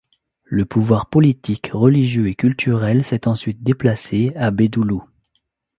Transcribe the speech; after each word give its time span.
Le 0.45 0.65
pouvoir 0.65 1.11
politique, 1.11 1.67
religieux 1.73 2.27
et 2.27 2.33
culturel 2.33 3.05
s'est 3.05 3.27
ensuite 3.27 3.61
déplacé 3.61 4.33
à 4.35 4.49
Bedulu. 4.49 4.97